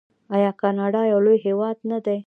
آیا 0.35 0.51
کاناډا 0.61 1.01
یو 1.11 1.19
لوی 1.25 1.37
هیواد 1.47 1.77
نه 1.91 1.97
دی؟ 2.05 2.17